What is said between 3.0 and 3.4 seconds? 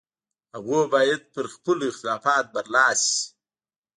شي.